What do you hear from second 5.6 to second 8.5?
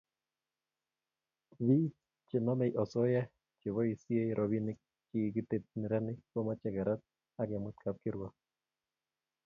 neranik komochei kerat agemut kapkirwok